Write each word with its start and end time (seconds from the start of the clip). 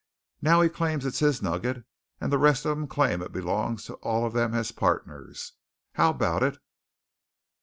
Now 0.41 0.61
he 0.61 0.69
claims 0.69 1.05
it's 1.05 1.19
his 1.19 1.43
nugget, 1.43 1.85
and 2.19 2.31
the 2.31 2.39
rest 2.39 2.65
of 2.65 2.75
'em 2.75 2.87
claim 2.87 3.21
it 3.21 3.31
belongs 3.31 3.85
to 3.85 3.93
all 4.01 4.25
of 4.25 4.33
them 4.33 4.55
as 4.55 4.71
partners. 4.71 5.53
How 5.93 6.09
about 6.09 6.41
it?" 6.41 6.57